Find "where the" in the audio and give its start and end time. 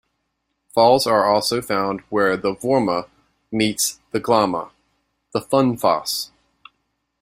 2.09-2.55